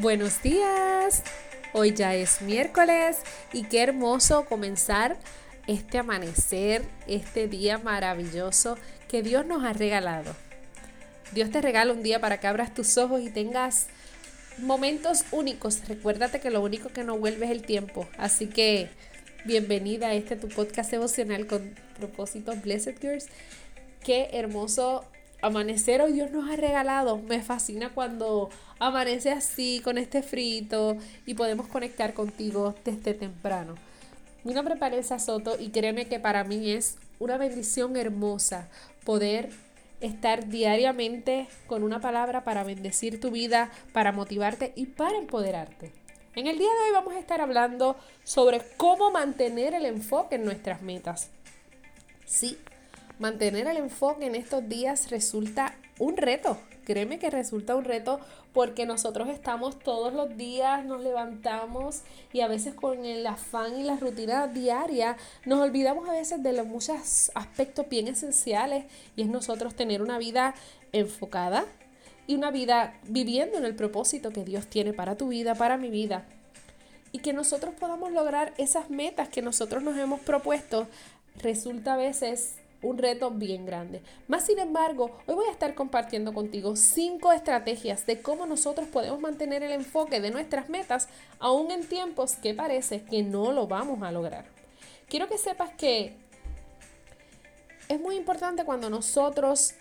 Buenos 0.00 0.42
días. 0.44 1.24
Hoy 1.72 1.92
ya 1.92 2.14
es 2.14 2.40
miércoles 2.40 3.18
y 3.52 3.64
qué 3.64 3.82
hermoso 3.82 4.44
comenzar 4.44 5.16
este 5.66 5.98
amanecer, 5.98 6.84
este 7.08 7.48
día 7.48 7.78
maravilloso 7.78 8.78
que 9.08 9.24
Dios 9.24 9.44
nos 9.44 9.64
ha 9.64 9.72
regalado. 9.72 10.36
Dios 11.32 11.50
te 11.50 11.60
regala 11.60 11.92
un 11.92 12.04
día 12.04 12.20
para 12.20 12.38
que 12.38 12.46
abras 12.46 12.74
tus 12.74 12.96
ojos 12.96 13.22
y 13.22 13.30
tengas 13.30 13.88
momentos 14.58 15.24
únicos. 15.32 15.80
Recuérdate 15.88 16.38
que 16.38 16.50
lo 16.50 16.60
único 16.60 16.90
que 16.90 17.02
no 17.02 17.18
vuelve 17.18 17.46
es 17.46 17.50
el 17.50 17.62
tiempo. 17.62 18.08
Así 18.18 18.46
que 18.46 18.90
bienvenida 19.46 20.10
a 20.10 20.14
este 20.14 20.36
tu 20.36 20.48
podcast 20.48 20.92
emocional 20.92 21.48
con 21.48 21.74
propósitos 21.98 22.62
Blessed 22.62 23.00
Girls. 23.00 23.26
Qué 24.04 24.30
hermoso 24.32 25.04
amanecer 25.40 26.02
hoy 26.02 26.12
Dios 26.12 26.30
nos 26.30 26.50
ha 26.50 26.56
regalado. 26.56 27.18
Me 27.18 27.42
fascina 27.42 27.90
cuando 27.90 28.50
amanece 28.78 29.30
así, 29.30 29.80
con 29.82 29.98
este 29.98 30.22
frito, 30.22 30.96
y 31.26 31.34
podemos 31.34 31.68
conectar 31.68 32.14
contigo 32.14 32.74
desde 32.84 33.14
temprano. 33.14 33.74
Mi 34.44 34.54
nombre 34.54 34.74
es 34.74 34.80
Vanessa 34.80 35.18
Soto 35.18 35.56
y 35.58 35.70
créeme 35.70 36.06
que 36.06 36.20
para 36.20 36.44
mí 36.44 36.70
es 36.70 36.96
una 37.18 37.36
bendición 37.36 37.96
hermosa 37.96 38.68
poder 39.04 39.50
estar 40.00 40.48
diariamente 40.48 41.48
con 41.66 41.82
una 41.82 42.00
palabra 42.00 42.44
para 42.44 42.62
bendecir 42.62 43.20
tu 43.20 43.30
vida, 43.30 43.70
para 43.92 44.12
motivarte 44.12 44.72
y 44.76 44.86
para 44.86 45.18
empoderarte. 45.18 45.92
En 46.36 46.46
el 46.46 46.56
día 46.56 46.68
de 46.68 46.86
hoy 46.86 46.92
vamos 46.92 47.14
a 47.14 47.18
estar 47.18 47.40
hablando 47.40 47.96
sobre 48.22 48.62
cómo 48.76 49.10
mantener 49.10 49.74
el 49.74 49.86
enfoque 49.86 50.36
en 50.36 50.44
nuestras 50.44 50.82
metas. 50.82 51.30
Sí, 52.26 52.58
mantener 53.18 53.66
el 53.66 53.76
enfoque 53.76 54.26
en 54.26 54.34
estos 54.34 54.68
días 54.68 55.10
resulta 55.10 55.74
un 55.98 56.16
reto. 56.16 56.58
Créeme 56.84 57.18
que 57.18 57.28
resulta 57.28 57.76
un 57.76 57.84
reto 57.84 58.18
porque 58.54 58.86
nosotros 58.86 59.28
estamos 59.28 59.78
todos 59.78 60.14
los 60.14 60.36
días, 60.36 60.84
nos 60.86 61.02
levantamos 61.02 62.00
y 62.32 62.40
a 62.40 62.48
veces 62.48 62.74
con 62.74 63.04
el 63.04 63.26
afán 63.26 63.78
y 63.78 63.82
la 63.82 63.96
rutina 63.96 64.46
diaria 64.46 65.16
nos 65.44 65.60
olvidamos 65.60 66.08
a 66.08 66.12
veces 66.12 66.42
de 66.42 66.54
los 66.54 66.66
muchos 66.66 67.30
aspectos 67.34 67.88
bien 67.88 68.08
esenciales 68.08 68.86
y 69.16 69.22
es 69.22 69.28
nosotros 69.28 69.74
tener 69.74 70.00
una 70.00 70.16
vida 70.16 70.54
enfocada 70.92 71.66
y 72.26 72.36
una 72.36 72.50
vida 72.50 72.94
viviendo 73.04 73.58
en 73.58 73.64
el 73.64 73.74
propósito 73.74 74.30
que 74.30 74.44
Dios 74.44 74.66
tiene 74.66 74.92
para 74.92 75.16
tu 75.16 75.28
vida, 75.28 75.54
para 75.54 75.76
mi 75.76 75.90
vida. 75.90 76.24
Y 77.12 77.20
que 77.20 77.32
nosotros 77.32 77.74
podamos 77.78 78.12
lograr 78.12 78.52
esas 78.58 78.90
metas 78.90 79.28
que 79.28 79.40
nosotros 79.40 79.82
nos 79.82 79.96
hemos 79.96 80.20
propuesto 80.20 80.86
resulta 81.40 81.94
a 81.94 81.96
veces 81.96 82.54
un 82.82 82.98
reto 82.98 83.30
bien 83.30 83.66
grande. 83.66 84.02
Más 84.28 84.46
sin 84.46 84.58
embargo, 84.58 85.10
hoy 85.26 85.34
voy 85.34 85.46
a 85.48 85.52
estar 85.52 85.74
compartiendo 85.74 86.32
contigo 86.32 86.76
cinco 86.76 87.32
estrategias 87.32 88.06
de 88.06 88.22
cómo 88.22 88.46
nosotros 88.46 88.86
podemos 88.88 89.20
mantener 89.20 89.62
el 89.62 89.72
enfoque 89.72 90.20
de 90.20 90.30
nuestras 90.30 90.68
metas 90.68 91.08
aún 91.40 91.70
en 91.70 91.86
tiempos 91.86 92.36
que 92.36 92.54
parece 92.54 93.02
que 93.02 93.22
no 93.22 93.52
lo 93.52 93.66
vamos 93.66 94.02
a 94.02 94.12
lograr. 94.12 94.44
Quiero 95.08 95.28
que 95.28 95.38
sepas 95.38 95.70
que 95.70 96.14
es 97.88 98.00
muy 98.00 98.16
importante 98.16 98.64
cuando 98.64 98.90
nosotros 98.90 99.74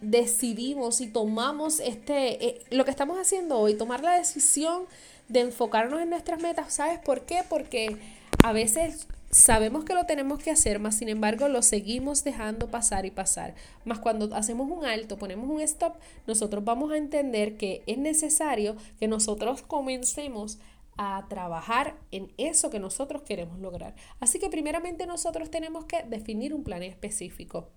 decidimos 0.00 1.00
y 1.00 1.06
tomamos 1.06 1.80
este, 1.80 2.44
eh, 2.44 2.62
lo 2.70 2.84
que 2.84 2.90
estamos 2.90 3.18
haciendo 3.18 3.58
hoy, 3.58 3.74
tomar 3.74 4.02
la 4.02 4.12
decisión 4.12 4.84
de 5.28 5.40
enfocarnos 5.40 6.00
en 6.00 6.10
nuestras 6.10 6.40
metas. 6.40 6.74
¿Sabes 6.74 6.98
por 6.98 7.22
qué? 7.22 7.42
Porque 7.48 7.96
a 8.44 8.52
veces 8.52 9.06
Sabemos 9.36 9.84
que 9.84 9.92
lo 9.92 10.06
tenemos 10.06 10.38
que 10.38 10.50
hacer, 10.50 10.78
mas 10.78 10.96
sin 10.96 11.10
embargo 11.10 11.48
lo 11.48 11.60
seguimos 11.60 12.24
dejando 12.24 12.70
pasar 12.70 13.04
y 13.04 13.10
pasar. 13.10 13.54
Mas 13.84 13.98
cuando 13.98 14.34
hacemos 14.34 14.70
un 14.70 14.86
alto, 14.86 15.18
ponemos 15.18 15.50
un 15.50 15.60
stop, 15.60 15.98
nosotros 16.26 16.64
vamos 16.64 16.90
a 16.90 16.96
entender 16.96 17.58
que 17.58 17.82
es 17.86 17.98
necesario 17.98 18.76
que 18.98 19.08
nosotros 19.08 19.60
comencemos 19.60 20.58
a 20.96 21.26
trabajar 21.28 21.98
en 22.12 22.32
eso 22.38 22.70
que 22.70 22.78
nosotros 22.80 23.24
queremos 23.24 23.58
lograr. 23.58 23.94
Así 24.20 24.38
que 24.38 24.48
primeramente 24.48 25.04
nosotros 25.04 25.50
tenemos 25.50 25.84
que 25.84 26.02
definir 26.04 26.54
un 26.54 26.64
plan 26.64 26.82
específico. 26.82 27.68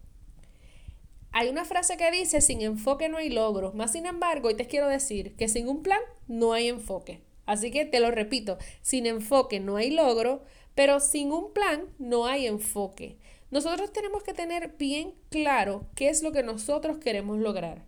Hay 1.33 1.49
una 1.49 1.65
frase 1.65 1.97
que 1.97 2.09
dice, 2.09 2.39
sin 2.39 2.61
enfoque 2.61 3.09
no 3.09 3.17
hay 3.17 3.31
logro. 3.31 3.73
Más 3.73 3.91
sin 3.91 4.05
embargo, 4.05 4.47
hoy 4.47 4.55
te 4.55 4.67
quiero 4.67 4.87
decir 4.87 5.35
que 5.35 5.49
sin 5.49 5.67
un 5.67 5.83
plan 5.83 5.99
no 6.25 6.53
hay 6.53 6.69
enfoque. 6.69 7.21
Así 7.45 7.69
que 7.69 7.83
te 7.83 7.99
lo 7.99 8.11
repito, 8.11 8.59
sin 8.81 9.07
enfoque 9.07 9.59
no 9.59 9.75
hay 9.75 9.89
logro, 9.89 10.43
pero 10.79 11.01
sin 11.01 11.33
un 11.33 11.51
plan 11.51 11.87
no 11.97 12.25
hay 12.25 12.47
enfoque. 12.47 13.17
Nosotros 13.51 13.91
tenemos 13.91 14.23
que 14.23 14.33
tener 14.33 14.77
bien 14.77 15.13
claro 15.29 15.85
qué 15.93 16.07
es 16.07 16.23
lo 16.23 16.31
que 16.31 16.41
nosotros 16.41 16.99
queremos 16.99 17.37
lograr. 17.37 17.83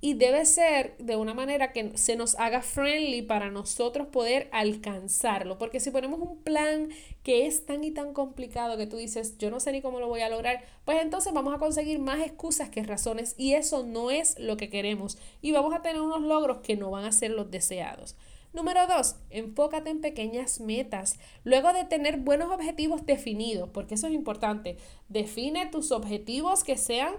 Y 0.00 0.14
debe 0.14 0.44
ser 0.44 0.96
de 0.98 1.14
una 1.14 1.34
manera 1.34 1.70
que 1.70 1.96
se 1.96 2.16
nos 2.16 2.34
haga 2.34 2.62
friendly 2.62 3.22
para 3.22 3.52
nosotros 3.52 4.08
poder 4.08 4.48
alcanzarlo. 4.50 5.56
Porque 5.56 5.78
si 5.78 5.92
ponemos 5.92 6.18
un 6.18 6.42
plan 6.42 6.88
que 7.22 7.46
es 7.46 7.64
tan 7.64 7.84
y 7.84 7.92
tan 7.92 8.12
complicado 8.12 8.76
que 8.76 8.88
tú 8.88 8.96
dices, 8.96 9.38
yo 9.38 9.48
no 9.48 9.60
sé 9.60 9.70
ni 9.70 9.82
cómo 9.82 10.00
lo 10.00 10.08
voy 10.08 10.22
a 10.22 10.28
lograr, 10.28 10.64
pues 10.84 11.00
entonces 11.00 11.32
vamos 11.32 11.54
a 11.54 11.58
conseguir 11.58 12.00
más 12.00 12.26
excusas 12.26 12.70
que 12.70 12.82
razones. 12.82 13.36
Y 13.38 13.52
eso 13.52 13.84
no 13.86 14.10
es 14.10 14.36
lo 14.40 14.56
que 14.56 14.68
queremos. 14.68 15.16
Y 15.40 15.52
vamos 15.52 15.72
a 15.76 15.80
tener 15.80 16.02
unos 16.02 16.22
logros 16.22 16.58
que 16.58 16.74
no 16.74 16.90
van 16.90 17.04
a 17.04 17.12
ser 17.12 17.30
los 17.30 17.52
deseados. 17.52 18.16
Número 18.52 18.86
dos, 18.86 19.16
enfócate 19.30 19.88
en 19.88 20.02
pequeñas 20.02 20.60
metas. 20.60 21.18
Luego 21.42 21.72
de 21.72 21.84
tener 21.84 22.18
buenos 22.18 22.52
objetivos 22.52 23.06
definidos, 23.06 23.70
porque 23.70 23.94
eso 23.94 24.08
es 24.08 24.12
importante, 24.12 24.76
define 25.08 25.66
tus 25.66 25.90
objetivos 25.90 26.62
que 26.62 26.76
sean 26.76 27.14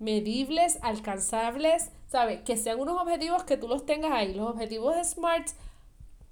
medibles, 0.00 0.78
alcanzables, 0.82 1.90
¿sabes? 2.08 2.40
Que 2.40 2.56
sean 2.56 2.80
unos 2.80 3.00
objetivos 3.00 3.44
que 3.44 3.56
tú 3.56 3.68
los 3.68 3.86
tengas 3.86 4.10
ahí. 4.10 4.34
Los 4.34 4.50
objetivos 4.50 4.96
SMART, 5.06 5.50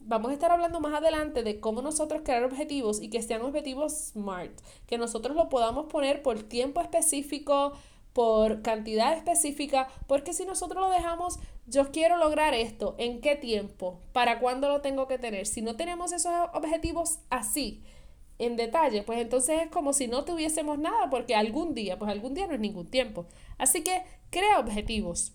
vamos 0.01 0.31
a 0.31 0.35
estar 0.35 0.51
hablando 0.51 0.81
más 0.81 0.95
adelante 0.95 1.45
de 1.45 1.61
cómo 1.61 1.81
nosotros 1.81 2.23
crear 2.25 2.43
objetivos 2.43 3.01
y 3.01 3.11
que 3.11 3.23
sean 3.23 3.43
objetivos 3.43 3.93
SMART, 3.93 4.59
que 4.87 4.99
nosotros 4.99 5.37
lo 5.37 5.49
podamos 5.49 5.87
poner 5.87 6.23
por 6.23 6.43
tiempo 6.43 6.81
específico, 6.81 7.75
por 8.19 8.63
cantidad 8.63 9.17
específica, 9.17 9.87
porque 10.09 10.33
si 10.33 10.45
nosotros 10.45 10.83
lo 10.83 10.91
dejamos, 10.91 11.39
yo 11.69 11.93
quiero 11.93 12.17
lograr 12.17 12.53
esto, 12.53 12.97
¿en 12.99 13.21
qué 13.21 13.37
tiempo? 13.37 14.01
¿Para 14.13 14.41
cuándo 14.41 14.69
lo 14.69 14.81
tengo 14.81 15.07
que 15.07 15.19
tener? 15.19 15.47
Si 15.47 15.63
no 15.63 15.77
tenemos 15.77 16.11
esos 16.11 16.33
objetivos 16.53 17.21
así, 17.31 17.85
en 18.41 18.57
detalle, 18.57 19.05
pues 19.05 19.21
entonces 19.21 19.63
es 19.63 19.69
como 19.69 19.93
si 19.93 20.09
no 20.09 20.25
tuviésemos 20.25 20.81
nada, 20.81 21.11
porque 21.11 21.37
algún 21.37 21.75
día, 21.75 21.97
pues 21.97 22.11
algún 22.11 22.35
día 22.35 22.49
no 22.49 22.55
es 22.55 22.59
ningún 22.59 22.89
tiempo. 22.89 23.29
Así 23.57 23.85
que 23.85 24.03
crea 24.31 24.59
objetivos, 24.59 25.33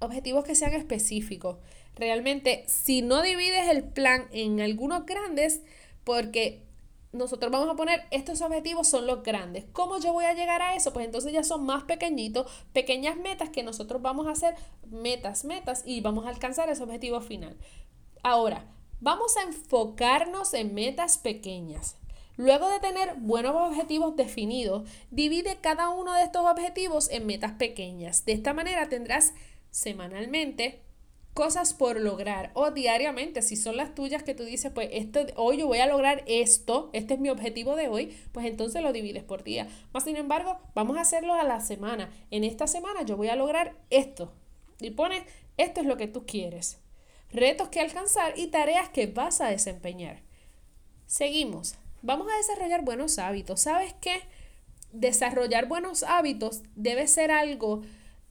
objetivos 0.00 0.44
que 0.44 0.56
sean 0.56 0.74
específicos. 0.74 1.58
Realmente, 1.94 2.64
si 2.66 3.02
no 3.02 3.22
divides 3.22 3.68
el 3.68 3.84
plan 3.84 4.26
en 4.32 4.60
algunos 4.60 5.06
grandes, 5.06 5.62
porque 6.02 6.66
nosotros 7.12 7.52
vamos 7.52 7.68
a 7.68 7.76
poner 7.76 8.04
estos 8.10 8.40
objetivos 8.40 8.88
son 8.88 9.06
los 9.06 9.22
grandes. 9.22 9.66
¿Cómo 9.72 9.98
yo 9.98 10.12
voy 10.12 10.24
a 10.24 10.32
llegar 10.32 10.62
a 10.62 10.74
eso? 10.74 10.92
Pues 10.92 11.04
entonces 11.04 11.32
ya 11.32 11.44
son 11.44 11.64
más 11.64 11.84
pequeñitos, 11.84 12.50
pequeñas 12.72 13.16
metas 13.16 13.50
que 13.50 13.62
nosotros 13.62 14.00
vamos 14.00 14.26
a 14.26 14.30
hacer, 14.30 14.54
metas, 14.90 15.44
metas, 15.44 15.82
y 15.84 16.00
vamos 16.00 16.24
a 16.24 16.30
alcanzar 16.30 16.70
ese 16.70 16.82
objetivo 16.82 17.20
final. 17.20 17.56
Ahora, 18.22 18.66
vamos 19.00 19.36
a 19.36 19.42
enfocarnos 19.42 20.54
en 20.54 20.74
metas 20.74 21.18
pequeñas. 21.18 21.96
Luego 22.36 22.70
de 22.70 22.80
tener 22.80 23.16
buenos 23.16 23.54
objetivos 23.54 24.16
definidos, 24.16 24.88
divide 25.10 25.58
cada 25.60 25.90
uno 25.90 26.14
de 26.14 26.22
estos 26.22 26.46
objetivos 26.46 27.10
en 27.10 27.26
metas 27.26 27.52
pequeñas. 27.52 28.24
De 28.24 28.32
esta 28.32 28.54
manera 28.54 28.88
tendrás 28.88 29.34
semanalmente 29.70 30.82
cosas 31.34 31.72
por 31.72 31.98
lograr 31.98 32.50
o 32.54 32.70
diariamente, 32.70 33.42
si 33.42 33.56
son 33.56 33.76
las 33.76 33.94
tuyas 33.94 34.22
que 34.22 34.34
tú 34.34 34.44
dices, 34.44 34.70
pues 34.72 34.90
hoy 35.36 35.58
yo 35.58 35.66
voy 35.66 35.78
a 35.78 35.86
lograr 35.86 36.22
esto, 36.26 36.90
este 36.92 37.14
es 37.14 37.20
mi 37.20 37.30
objetivo 37.30 37.74
de 37.74 37.88
hoy, 37.88 38.16
pues 38.32 38.46
entonces 38.46 38.82
lo 38.82 38.92
divides 38.92 39.24
por 39.24 39.42
día. 39.42 39.68
Más 39.92 40.04
sin 40.04 40.16
embargo, 40.16 40.58
vamos 40.74 40.98
a 40.98 41.02
hacerlo 41.02 41.34
a 41.34 41.44
la 41.44 41.60
semana. 41.60 42.10
En 42.30 42.44
esta 42.44 42.66
semana 42.66 43.02
yo 43.02 43.16
voy 43.16 43.28
a 43.28 43.36
lograr 43.36 43.76
esto. 43.90 44.32
Y 44.80 44.90
pones, 44.90 45.22
esto 45.56 45.80
es 45.80 45.86
lo 45.86 45.96
que 45.96 46.08
tú 46.08 46.26
quieres. 46.26 46.80
Retos 47.30 47.68
que 47.68 47.80
alcanzar 47.80 48.38
y 48.38 48.48
tareas 48.48 48.90
que 48.90 49.06
vas 49.06 49.40
a 49.40 49.48
desempeñar. 49.48 50.22
Seguimos. 51.06 51.76
Vamos 52.02 52.26
a 52.30 52.36
desarrollar 52.36 52.84
buenos 52.84 53.18
hábitos. 53.18 53.60
¿Sabes 53.60 53.94
qué? 54.00 54.22
Desarrollar 54.92 55.66
buenos 55.66 56.02
hábitos 56.02 56.62
debe 56.74 57.06
ser 57.06 57.30
algo 57.30 57.82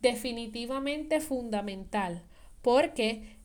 definitivamente 0.02 1.20
fundamental 1.22 2.24
porque 2.62 3.38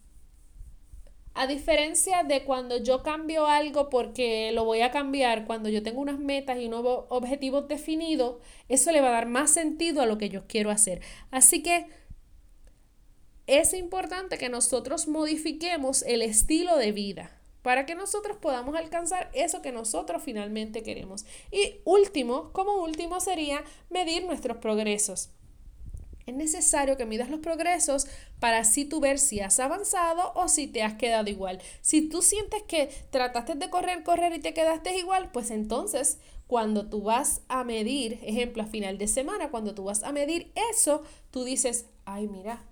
a 1.36 1.46
diferencia 1.46 2.22
de 2.22 2.44
cuando 2.44 2.78
yo 2.78 3.02
cambio 3.02 3.46
algo 3.46 3.90
porque 3.90 4.52
lo 4.52 4.64
voy 4.64 4.80
a 4.80 4.90
cambiar, 4.90 5.46
cuando 5.46 5.68
yo 5.68 5.82
tengo 5.82 6.00
unas 6.00 6.18
metas 6.18 6.58
y 6.58 6.66
unos 6.66 7.04
objetivos 7.10 7.68
definidos, 7.68 8.36
eso 8.68 8.90
le 8.90 9.02
va 9.02 9.08
a 9.08 9.12
dar 9.12 9.26
más 9.26 9.50
sentido 9.50 10.00
a 10.00 10.06
lo 10.06 10.16
que 10.16 10.30
yo 10.30 10.46
quiero 10.46 10.70
hacer. 10.70 11.02
Así 11.30 11.62
que 11.62 11.88
es 13.46 13.74
importante 13.74 14.38
que 14.38 14.48
nosotros 14.48 15.08
modifiquemos 15.08 16.02
el 16.02 16.22
estilo 16.22 16.78
de 16.78 16.92
vida 16.92 17.30
para 17.60 17.84
que 17.84 17.94
nosotros 17.94 18.38
podamos 18.38 18.74
alcanzar 18.74 19.28
eso 19.34 19.60
que 19.60 19.72
nosotros 19.72 20.22
finalmente 20.22 20.82
queremos. 20.82 21.26
Y 21.50 21.80
último, 21.84 22.50
como 22.52 22.76
último 22.82 23.20
sería 23.20 23.62
medir 23.90 24.24
nuestros 24.24 24.56
progresos. 24.58 25.30
Es 26.26 26.34
necesario 26.34 26.96
que 26.96 27.06
midas 27.06 27.30
los 27.30 27.38
progresos 27.38 28.08
para 28.40 28.58
así 28.58 28.84
tú 28.84 28.98
ver 28.98 29.20
si 29.20 29.38
has 29.38 29.60
avanzado 29.60 30.32
o 30.34 30.48
si 30.48 30.66
te 30.66 30.82
has 30.82 30.94
quedado 30.94 31.30
igual. 31.30 31.60
Si 31.82 32.08
tú 32.08 32.20
sientes 32.20 32.64
que 32.64 32.90
trataste 33.10 33.54
de 33.54 33.70
correr, 33.70 34.02
correr 34.02 34.32
y 34.32 34.40
te 34.40 34.52
quedaste 34.52 34.98
igual, 34.98 35.30
pues 35.30 35.52
entonces 35.52 36.18
cuando 36.48 36.88
tú 36.88 37.02
vas 37.02 37.42
a 37.46 37.62
medir, 37.62 38.18
ejemplo, 38.24 38.64
a 38.64 38.66
final 38.66 38.98
de 38.98 39.06
semana, 39.06 39.52
cuando 39.52 39.72
tú 39.72 39.84
vas 39.84 40.02
a 40.02 40.10
medir 40.10 40.50
eso, 40.72 41.02
tú 41.30 41.44
dices, 41.44 41.86
ay, 42.06 42.26
mira, 42.26 42.64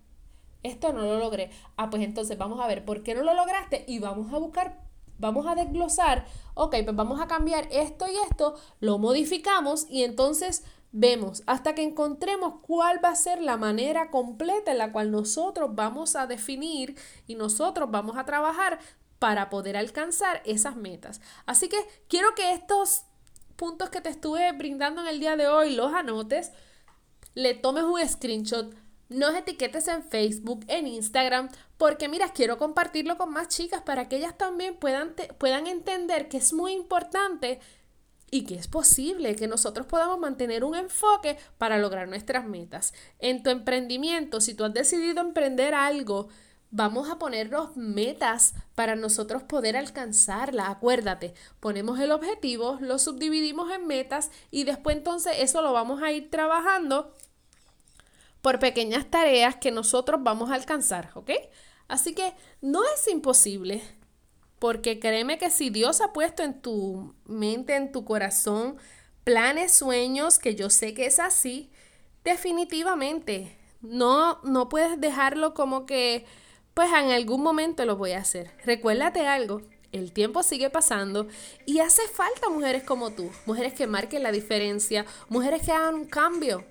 esto 0.64 0.92
no 0.92 1.02
lo 1.02 1.20
logré. 1.20 1.50
Ah, 1.76 1.90
pues 1.90 2.02
entonces 2.02 2.36
vamos 2.36 2.58
a 2.58 2.66
ver 2.66 2.84
por 2.84 3.04
qué 3.04 3.14
no 3.14 3.22
lo 3.22 3.34
lograste 3.34 3.84
y 3.86 4.00
vamos 4.00 4.32
a 4.32 4.38
buscar, 4.38 4.80
vamos 5.18 5.46
a 5.46 5.54
desglosar, 5.54 6.26
ok, 6.54 6.74
pues 6.82 6.96
vamos 6.96 7.20
a 7.20 7.28
cambiar 7.28 7.68
esto 7.70 8.06
y 8.10 8.16
esto, 8.28 8.56
lo 8.80 8.98
modificamos 8.98 9.86
y 9.88 10.02
entonces 10.02 10.64
vemos 10.94 11.42
hasta 11.46 11.74
que 11.74 11.82
encontremos 11.82 12.60
cuál 12.62 13.04
va 13.04 13.08
a 13.08 13.16
ser 13.16 13.42
la 13.42 13.56
manera 13.56 14.10
completa 14.12 14.70
en 14.70 14.78
la 14.78 14.92
cual 14.92 15.10
nosotros 15.10 15.74
vamos 15.74 16.14
a 16.14 16.28
definir 16.28 16.96
y 17.26 17.34
nosotros 17.34 17.90
vamos 17.90 18.16
a 18.16 18.24
trabajar 18.24 18.78
para 19.18 19.50
poder 19.50 19.76
alcanzar 19.76 20.40
esas 20.44 20.76
metas. 20.76 21.20
Así 21.46 21.68
que 21.68 21.78
quiero 22.08 22.34
que 22.36 22.52
estos 22.52 23.02
puntos 23.56 23.90
que 23.90 24.00
te 24.00 24.08
estuve 24.08 24.52
brindando 24.52 25.00
en 25.00 25.08
el 25.08 25.18
día 25.18 25.36
de 25.36 25.48
hoy 25.48 25.74
los 25.74 25.92
anotes, 25.92 26.52
le 27.34 27.54
tomes 27.54 27.82
un 27.82 28.08
screenshot, 28.08 28.72
nos 29.08 29.34
etiquetes 29.34 29.88
en 29.88 30.04
Facebook, 30.04 30.64
en 30.68 30.86
Instagram, 30.86 31.48
porque 31.76 32.08
mira, 32.08 32.32
quiero 32.32 32.56
compartirlo 32.56 33.16
con 33.16 33.32
más 33.32 33.48
chicas 33.48 33.82
para 33.82 34.08
que 34.08 34.16
ellas 34.16 34.38
también 34.38 34.76
puedan, 34.76 35.14
puedan 35.38 35.66
entender 35.66 36.28
que 36.28 36.36
es 36.36 36.52
muy 36.52 36.72
importante 36.72 37.58
y 38.34 38.42
que 38.42 38.56
es 38.56 38.66
posible 38.66 39.36
que 39.36 39.46
nosotros 39.46 39.86
podamos 39.86 40.18
mantener 40.18 40.64
un 40.64 40.74
enfoque 40.74 41.38
para 41.56 41.78
lograr 41.78 42.08
nuestras 42.08 42.44
metas. 42.44 42.92
En 43.20 43.44
tu 43.44 43.50
emprendimiento, 43.50 44.40
si 44.40 44.54
tú 44.54 44.64
has 44.64 44.74
decidido 44.74 45.20
emprender 45.20 45.72
algo, 45.72 46.26
vamos 46.72 47.08
a 47.08 47.20
ponernos 47.20 47.76
metas 47.76 48.54
para 48.74 48.96
nosotros 48.96 49.44
poder 49.44 49.76
alcanzarla. 49.76 50.68
Acuérdate, 50.68 51.32
ponemos 51.60 52.00
el 52.00 52.10
objetivo, 52.10 52.76
lo 52.80 52.98
subdividimos 52.98 53.70
en 53.70 53.86
metas 53.86 54.32
y 54.50 54.64
después 54.64 54.96
entonces 54.96 55.34
eso 55.38 55.62
lo 55.62 55.72
vamos 55.72 56.02
a 56.02 56.10
ir 56.10 56.28
trabajando 56.28 57.14
por 58.42 58.58
pequeñas 58.58 59.08
tareas 59.08 59.54
que 59.54 59.70
nosotros 59.70 60.20
vamos 60.24 60.50
a 60.50 60.54
alcanzar, 60.54 61.12
¿ok? 61.14 61.30
Así 61.86 62.16
que 62.16 62.34
no 62.60 62.82
es 62.96 63.06
imposible, 63.06 63.80
porque 64.64 64.98
créeme 64.98 65.36
que 65.36 65.50
si 65.50 65.68
Dios 65.68 66.00
ha 66.00 66.14
puesto 66.14 66.42
en 66.42 66.58
tu 66.58 67.14
mente, 67.26 67.76
en 67.76 67.92
tu 67.92 68.06
corazón, 68.06 68.78
planes, 69.22 69.74
sueños, 69.74 70.38
que 70.38 70.54
yo 70.54 70.70
sé 70.70 70.94
que 70.94 71.04
es 71.04 71.18
así, 71.18 71.70
definitivamente 72.24 73.58
no, 73.82 74.40
no 74.42 74.70
puedes 74.70 74.98
dejarlo 74.98 75.52
como 75.52 75.84
que, 75.84 76.24
pues 76.72 76.88
en 76.88 77.10
algún 77.10 77.42
momento 77.42 77.84
lo 77.84 77.98
voy 77.98 78.12
a 78.12 78.20
hacer. 78.20 78.52
Recuérdate 78.64 79.26
algo, 79.26 79.60
el 79.92 80.12
tiempo 80.12 80.42
sigue 80.42 80.70
pasando 80.70 81.28
y 81.66 81.80
hace 81.80 82.08
falta 82.08 82.48
mujeres 82.48 82.84
como 82.84 83.10
tú, 83.10 83.30
mujeres 83.44 83.74
que 83.74 83.86
marquen 83.86 84.22
la 84.22 84.32
diferencia, 84.32 85.04
mujeres 85.28 85.60
que 85.60 85.72
hagan 85.72 85.94
un 85.94 86.06
cambio. 86.06 86.64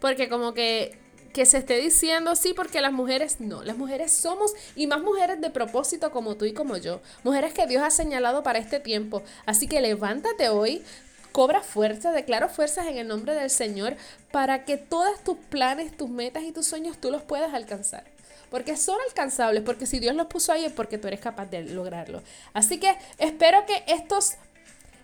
Porque 0.00 0.28
como 0.28 0.52
que 0.52 0.98
que 1.38 1.46
se 1.46 1.58
esté 1.58 1.76
diciendo 1.78 2.34
sí 2.34 2.52
porque 2.52 2.80
las 2.80 2.90
mujeres 2.90 3.38
no, 3.38 3.62
las 3.62 3.76
mujeres 3.76 4.10
somos 4.10 4.54
y 4.74 4.88
más 4.88 5.00
mujeres 5.00 5.40
de 5.40 5.50
propósito 5.50 6.10
como 6.10 6.34
tú 6.34 6.46
y 6.46 6.52
como 6.52 6.76
yo, 6.78 7.00
mujeres 7.22 7.54
que 7.54 7.68
Dios 7.68 7.84
ha 7.84 7.90
señalado 7.92 8.42
para 8.42 8.58
este 8.58 8.80
tiempo. 8.80 9.22
Así 9.46 9.68
que 9.68 9.80
levántate 9.80 10.48
hoy, 10.48 10.82
cobra 11.30 11.60
fuerza, 11.60 12.10
declaro 12.10 12.48
fuerzas 12.48 12.88
en 12.88 12.98
el 12.98 13.06
nombre 13.06 13.36
del 13.36 13.50
Señor 13.50 13.94
para 14.32 14.64
que 14.64 14.78
todos 14.78 15.22
tus 15.22 15.36
planes, 15.36 15.96
tus 15.96 16.10
metas 16.10 16.42
y 16.42 16.50
tus 16.50 16.66
sueños 16.66 16.98
tú 16.98 17.12
los 17.12 17.22
puedas 17.22 17.54
alcanzar. 17.54 18.02
Porque 18.50 18.76
son 18.76 18.96
alcanzables, 19.08 19.62
porque 19.62 19.86
si 19.86 20.00
Dios 20.00 20.16
los 20.16 20.26
puso 20.26 20.50
ahí 20.50 20.64
es 20.64 20.72
porque 20.72 20.98
tú 20.98 21.06
eres 21.06 21.20
capaz 21.20 21.46
de 21.46 21.62
lograrlo. 21.62 22.20
Así 22.52 22.80
que 22.80 22.96
espero 23.18 23.64
que 23.64 23.84
estos 23.86 24.32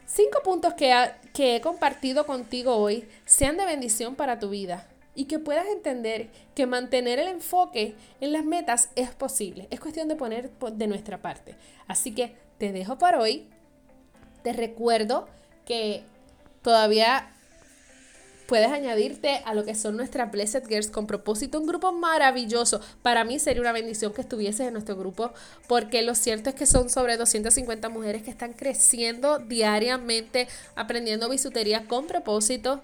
cinco 0.04 0.40
puntos 0.42 0.74
que, 0.74 1.12
que 1.32 1.54
he 1.54 1.60
compartido 1.60 2.26
contigo 2.26 2.74
hoy 2.74 3.08
sean 3.24 3.56
de 3.56 3.66
bendición 3.66 4.16
para 4.16 4.40
tu 4.40 4.50
vida 4.50 4.88
y 5.14 5.26
que 5.26 5.38
puedas 5.38 5.66
entender 5.66 6.28
que 6.54 6.66
mantener 6.66 7.18
el 7.18 7.28
enfoque 7.28 7.94
en 8.20 8.32
las 8.32 8.44
metas 8.44 8.90
es 8.96 9.10
posible. 9.10 9.68
Es 9.70 9.80
cuestión 9.80 10.08
de 10.08 10.16
poner 10.16 10.50
de 10.50 10.86
nuestra 10.86 11.22
parte. 11.22 11.54
Así 11.86 12.14
que 12.14 12.34
te 12.58 12.72
dejo 12.72 12.98
por 12.98 13.14
hoy. 13.14 13.48
Te 14.42 14.52
recuerdo 14.52 15.26
que 15.64 16.02
todavía 16.62 17.30
puedes 18.46 18.70
añadirte 18.70 19.42
a 19.46 19.54
lo 19.54 19.64
que 19.64 19.74
son 19.74 19.96
nuestras 19.96 20.30
Blessed 20.30 20.66
Girls 20.68 20.88
con 20.88 21.06
propósito, 21.06 21.58
un 21.58 21.66
grupo 21.66 21.92
maravilloso. 21.92 22.80
Para 23.02 23.24
mí 23.24 23.38
sería 23.38 23.62
una 23.62 23.72
bendición 23.72 24.12
que 24.12 24.20
estuvieses 24.20 24.66
en 24.66 24.74
nuestro 24.74 24.96
grupo, 24.96 25.32
porque 25.66 26.02
lo 26.02 26.14
cierto 26.14 26.50
es 26.50 26.56
que 26.56 26.66
son 26.66 26.90
sobre 26.90 27.16
250 27.16 27.88
mujeres 27.88 28.22
que 28.22 28.30
están 28.30 28.52
creciendo 28.52 29.38
diariamente, 29.38 30.48
aprendiendo 30.74 31.28
bisutería 31.28 31.86
con 31.86 32.06
propósito 32.06 32.82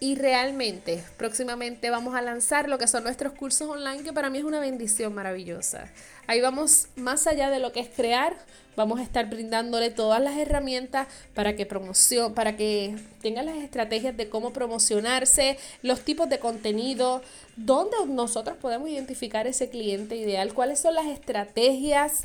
y 0.00 0.14
realmente, 0.14 1.02
próximamente 1.16 1.90
vamos 1.90 2.14
a 2.14 2.22
lanzar 2.22 2.68
lo 2.68 2.78
que 2.78 2.86
son 2.86 3.02
nuestros 3.02 3.32
cursos 3.32 3.68
online, 3.68 4.04
que 4.04 4.12
para 4.12 4.30
mí 4.30 4.38
es 4.38 4.44
una 4.44 4.60
bendición 4.60 5.12
maravillosa. 5.12 5.90
Ahí 6.28 6.40
vamos 6.40 6.88
más 6.94 7.26
allá 7.26 7.50
de 7.50 7.58
lo 7.58 7.72
que 7.72 7.80
es 7.80 7.88
crear, 7.88 8.36
vamos 8.76 9.00
a 9.00 9.02
estar 9.02 9.28
brindándole 9.28 9.90
todas 9.90 10.22
las 10.22 10.36
herramientas 10.36 11.08
para 11.34 11.56
que 11.56 11.66
promoción, 11.66 12.32
para 12.32 12.56
que 12.56 12.96
tengan 13.22 13.46
las 13.46 13.56
estrategias 13.56 14.16
de 14.16 14.28
cómo 14.28 14.52
promocionarse, 14.52 15.58
los 15.82 16.02
tipos 16.02 16.28
de 16.28 16.38
contenido, 16.38 17.20
dónde 17.56 17.96
nosotros 18.06 18.56
podemos 18.56 18.88
identificar 18.88 19.48
ese 19.48 19.68
cliente 19.68 20.14
ideal, 20.14 20.54
cuáles 20.54 20.78
son 20.78 20.94
las 20.94 21.06
estrategias. 21.06 22.24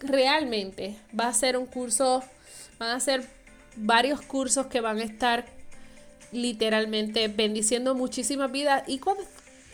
Realmente 0.00 0.96
va 1.18 1.28
a 1.28 1.34
ser 1.34 1.56
un 1.56 1.66
curso, 1.66 2.24
van 2.80 2.90
a 2.90 2.98
ser 2.98 3.24
varios 3.76 4.20
cursos 4.22 4.66
que 4.66 4.80
van 4.80 4.98
a 4.98 5.04
estar 5.04 5.46
literalmente 6.32 7.28
bendiciendo 7.28 7.94
muchísimas 7.94 8.50
vidas 8.50 8.82
y 8.86 8.98
cuando 8.98 9.22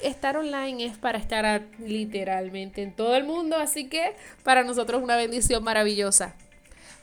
estar 0.02 0.36
online 0.36 0.84
es 0.84 0.96
para 0.96 1.18
estar 1.18 1.62
literalmente 1.78 2.82
en 2.82 2.92
todo 2.92 3.16
el 3.16 3.24
mundo, 3.24 3.56
así 3.56 3.88
que 3.88 4.14
para 4.42 4.64
nosotros 4.64 5.02
una 5.02 5.16
bendición 5.16 5.64
maravillosa. 5.64 6.34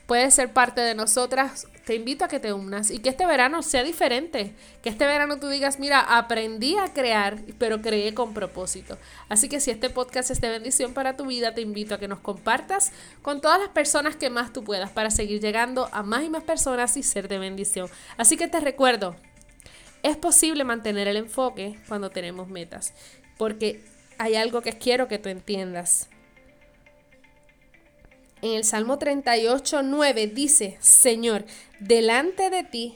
Puedes 0.05 0.35
ser 0.35 0.53
parte 0.53 0.81
de 0.81 0.93
nosotras, 0.93 1.67
te 1.83 1.95
invito 1.95 2.25
a 2.25 2.27
que 2.27 2.39
te 2.39 2.53
unas 2.53 2.91
y 2.91 2.99
que 2.99 3.09
este 3.09 3.25
verano 3.25 3.63
sea 3.63 3.83
diferente, 3.83 4.53
que 4.83 4.89
este 4.89 5.03
verano 5.03 5.39
tú 5.39 5.47
digas, 5.47 5.79
mira, 5.79 5.99
aprendí 5.99 6.77
a 6.77 6.93
crear, 6.93 7.39
pero 7.57 7.81
creé 7.81 8.13
con 8.13 8.35
propósito. 8.35 8.99
Así 9.29 9.49
que 9.49 9.59
si 9.59 9.71
este 9.71 9.89
podcast 9.89 10.29
es 10.29 10.41
de 10.41 10.49
bendición 10.49 10.93
para 10.93 11.17
tu 11.17 11.25
vida, 11.25 11.55
te 11.55 11.61
invito 11.61 11.95
a 11.95 11.97
que 11.97 12.07
nos 12.07 12.19
compartas 12.19 12.91
con 13.23 13.41
todas 13.41 13.59
las 13.59 13.69
personas 13.69 14.15
que 14.15 14.29
más 14.29 14.53
tú 14.53 14.63
puedas 14.63 14.91
para 14.91 15.09
seguir 15.09 15.41
llegando 15.41 15.89
a 15.91 16.03
más 16.03 16.23
y 16.23 16.29
más 16.29 16.43
personas 16.43 16.95
y 16.97 17.01
ser 17.01 17.27
de 17.27 17.39
bendición. 17.39 17.89
Así 18.15 18.37
que 18.37 18.47
te 18.47 18.59
recuerdo, 18.59 19.15
es 20.05 20.17
posible 20.17 20.63
mantener 20.63 21.07
el 21.07 21.17
enfoque 21.17 21.79
cuando 21.87 22.11
tenemos 22.11 22.47
metas, 22.47 22.93
porque 23.39 23.83
hay 24.19 24.35
algo 24.35 24.61
que 24.61 24.73
quiero 24.73 25.07
que 25.07 25.17
tú 25.17 25.29
entiendas. 25.29 26.09
En 28.43 28.51
el 28.51 28.63
Salmo 28.63 28.99
38, 28.99 29.81
9 29.81 30.27
dice, 30.27 30.77
Señor, 30.79 31.43
delante 31.79 32.51
de 32.51 32.63
ti 32.63 32.95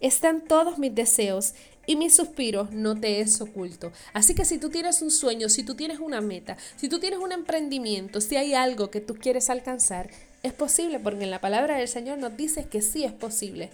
están 0.00 0.40
todos 0.40 0.78
mis 0.78 0.94
deseos 0.94 1.52
y 1.84 1.96
mis 1.96 2.16
suspiros 2.16 2.70
no 2.70 2.98
te 2.98 3.20
es 3.20 3.42
oculto. 3.42 3.92
Así 4.14 4.34
que 4.34 4.46
si 4.46 4.56
tú 4.56 4.70
tienes 4.70 5.02
un 5.02 5.10
sueño, 5.10 5.50
si 5.50 5.62
tú 5.62 5.74
tienes 5.74 5.98
una 5.98 6.22
meta, 6.22 6.56
si 6.76 6.88
tú 6.88 7.00
tienes 7.00 7.18
un 7.18 7.32
emprendimiento, 7.32 8.22
si 8.22 8.36
hay 8.36 8.54
algo 8.54 8.90
que 8.90 9.02
tú 9.02 9.16
quieres 9.16 9.50
alcanzar, 9.50 10.08
es 10.42 10.54
posible 10.54 11.00
porque 11.00 11.24
en 11.24 11.30
la 11.30 11.42
palabra 11.42 11.76
del 11.76 11.88
Señor 11.88 12.16
nos 12.16 12.34
dice 12.34 12.64
que 12.64 12.80
sí 12.80 13.04
es 13.04 13.12
posible. 13.12 13.68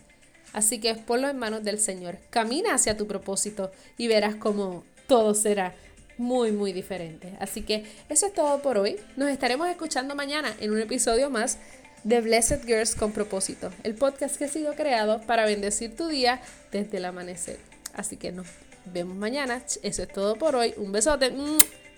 Así 0.52 0.80
que 0.80 0.94
ponlo 0.94 1.28
en 1.28 1.38
manos 1.38 1.64
del 1.64 1.78
Señor. 1.78 2.18
Camina 2.30 2.74
hacia 2.74 2.96
tu 2.96 3.06
propósito 3.06 3.70
y 3.96 4.08
verás 4.08 4.34
cómo 4.36 4.84
todo 5.06 5.34
será 5.34 5.74
muy, 6.16 6.52
muy 6.52 6.72
diferente. 6.72 7.34
Así 7.40 7.62
que 7.62 7.84
eso 8.08 8.26
es 8.26 8.34
todo 8.34 8.60
por 8.60 8.78
hoy. 8.78 8.96
Nos 9.16 9.30
estaremos 9.30 9.68
escuchando 9.68 10.14
mañana 10.14 10.54
en 10.60 10.72
un 10.72 10.80
episodio 10.80 11.30
más 11.30 11.58
de 12.04 12.20
Blessed 12.20 12.64
Girls 12.64 12.94
con 12.94 13.12
propósito, 13.12 13.70
el 13.82 13.94
podcast 13.94 14.36
que 14.36 14.44
ha 14.44 14.48
sido 14.48 14.74
creado 14.74 15.20
para 15.22 15.44
bendecir 15.46 15.96
tu 15.96 16.08
día 16.08 16.40
desde 16.70 16.98
el 16.98 17.04
amanecer. 17.04 17.58
Así 17.94 18.16
que 18.16 18.32
nos 18.32 18.46
vemos 18.86 19.16
mañana. 19.16 19.62
Eso 19.82 20.02
es 20.02 20.08
todo 20.08 20.36
por 20.36 20.54
hoy. 20.56 20.74
Un 20.76 20.92
besote. 20.92 21.32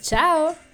Chao. 0.01 0.70